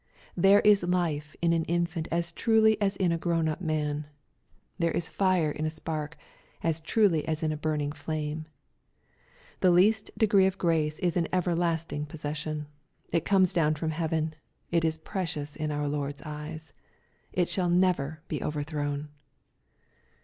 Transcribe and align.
There 0.35 0.61
is 0.61 0.81
life 0.81 1.35
in 1.43 1.53
an 1.53 1.63
infant 1.65 2.07
as 2.11 2.31
truly 2.31 2.75
as 2.81 2.95
in 2.95 3.11
a 3.11 3.19
grown 3.19 3.47
up 3.47 3.61
man. 3.61 4.07
There 4.79 4.89
is 4.89 5.07
fire 5.07 5.51
in 5.51 5.63
a 5.63 5.69
spark 5.69 6.17
as 6.63 6.81
truly 6.81 7.23
as 7.27 7.43
in 7.43 7.51
a 7.51 7.55
burning 7.55 7.91
flame. 7.91 8.47
The 9.59 9.69
least 9.69 10.09
degree 10.17 10.47
of 10.47 10.57
grace 10.57 10.97
is 10.97 11.15
an 11.17 11.27
ever 11.31 11.53
lasting 11.55 12.07
possession. 12.07 12.65
It 13.11 13.25
comes 13.25 13.53
down 13.53 13.75
from 13.75 13.91
heaven. 13.91 14.33
It 14.71 14.83
is 14.83 14.97
precious 14.97 15.55
in 15.55 15.69
our 15.71 15.87
Lord's 15.87 16.23
eyes. 16.23 16.73
It 17.31 17.47
shall 17.47 17.69
never 17.69 18.21
be 18.27 18.41
over 18.41 18.63
thrown. 18.63 19.09